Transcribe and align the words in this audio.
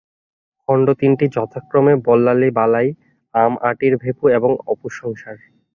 খণ্ড 0.63 0.87
তিনটি 0.99 1.25
যথাক্রমে 1.35 1.93
বল্লালী 2.07 2.49
বালাই, 2.51 2.87
আম-আঁটির 3.33 3.93
ভেঁপু 3.97 4.25
এবং 4.29 4.51
অপুর 4.67 4.91
সংসার। 5.01 5.35